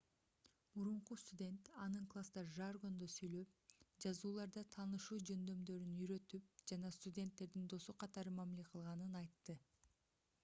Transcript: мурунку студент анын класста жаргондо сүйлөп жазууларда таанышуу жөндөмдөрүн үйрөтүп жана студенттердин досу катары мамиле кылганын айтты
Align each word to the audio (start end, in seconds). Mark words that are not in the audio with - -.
мурунку 0.75 1.15
студент 1.23 1.67
анын 1.81 2.05
класста 2.13 2.43
жаргондо 2.53 3.09
сүйлөп 3.15 3.75
жазууларда 4.05 4.63
таанышуу 4.75 5.17
жөндөмдөрүн 5.31 5.91
үйрөтүп 6.05 6.47
жана 6.71 6.93
студенттердин 6.97 7.67
досу 7.75 7.95
катары 8.05 8.33
мамиле 8.39 8.65
кылганын 8.71 9.21
айтты 9.21 9.57